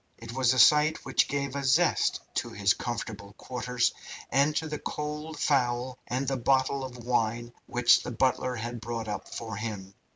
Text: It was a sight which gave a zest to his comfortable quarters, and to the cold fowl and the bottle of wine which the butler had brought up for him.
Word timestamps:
It 0.17 0.33
was 0.33 0.51
a 0.51 0.57
sight 0.57 1.05
which 1.05 1.27
gave 1.27 1.55
a 1.55 1.63
zest 1.63 2.21
to 2.33 2.49
his 2.49 2.73
comfortable 2.73 3.33
quarters, 3.33 3.93
and 4.31 4.55
to 4.55 4.67
the 4.67 4.79
cold 4.79 5.37
fowl 5.37 5.99
and 6.07 6.27
the 6.27 6.37
bottle 6.37 6.83
of 6.83 6.97
wine 7.05 7.53
which 7.67 8.01
the 8.01 8.09
butler 8.09 8.55
had 8.55 8.81
brought 8.81 9.07
up 9.07 9.29
for 9.31 9.57
him. 9.57 9.93